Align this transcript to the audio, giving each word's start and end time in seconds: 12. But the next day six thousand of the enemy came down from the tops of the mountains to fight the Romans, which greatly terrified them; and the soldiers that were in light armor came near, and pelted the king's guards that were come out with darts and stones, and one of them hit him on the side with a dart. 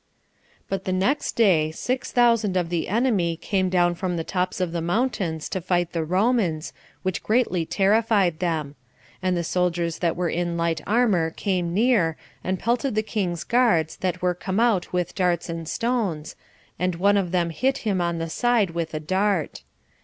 12. 0.67 0.67
But 0.67 0.85
the 0.85 0.93
next 0.93 1.33
day 1.33 1.69
six 1.69 2.11
thousand 2.11 2.57
of 2.57 2.69
the 2.69 2.87
enemy 2.87 3.35
came 3.37 3.69
down 3.69 3.93
from 3.93 4.17
the 4.17 4.23
tops 4.23 4.59
of 4.59 4.71
the 4.71 4.81
mountains 4.81 5.47
to 5.49 5.61
fight 5.61 5.91
the 5.91 6.03
Romans, 6.03 6.73
which 7.03 7.21
greatly 7.21 7.67
terrified 7.67 8.39
them; 8.39 8.73
and 9.21 9.37
the 9.37 9.43
soldiers 9.43 9.99
that 9.99 10.15
were 10.15 10.27
in 10.27 10.57
light 10.57 10.81
armor 10.87 11.29
came 11.29 11.71
near, 11.71 12.17
and 12.43 12.57
pelted 12.57 12.95
the 12.95 13.03
king's 13.03 13.43
guards 13.43 13.97
that 13.97 14.23
were 14.23 14.33
come 14.33 14.59
out 14.59 14.91
with 14.91 15.13
darts 15.13 15.49
and 15.49 15.69
stones, 15.69 16.35
and 16.79 16.95
one 16.95 17.15
of 17.15 17.29
them 17.31 17.51
hit 17.51 17.77
him 17.85 18.01
on 18.01 18.17
the 18.17 18.27
side 18.27 18.71
with 18.71 18.95
a 18.95 18.99
dart. 18.99 19.61